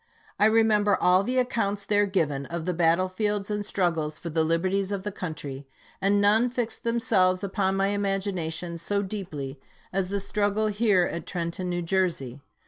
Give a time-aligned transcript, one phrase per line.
[0.39, 4.43] I remember all the accounts there given of the battle fields and struggles for the
[4.43, 5.67] liberties of the country,
[6.01, 9.59] and none fixed themselves upon my imagination so deeply
[9.93, 12.41] as the struggle here at Trenton, New Jersey.